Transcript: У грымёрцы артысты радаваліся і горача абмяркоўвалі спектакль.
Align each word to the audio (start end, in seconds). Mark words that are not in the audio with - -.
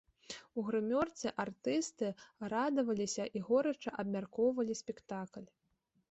У 0.59 0.61
грымёрцы 0.67 1.31
артысты 1.43 2.07
радаваліся 2.53 3.25
і 3.39 3.41
горача 3.49 3.93
абмяркоўвалі 4.05 4.77
спектакль. 4.81 5.45